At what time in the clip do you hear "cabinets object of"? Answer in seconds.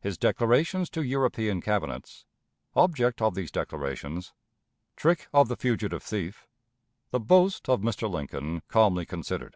1.60-3.34